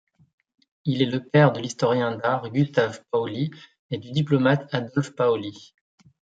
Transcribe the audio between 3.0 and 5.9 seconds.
Pauli et du diplomate Adolf Pauli.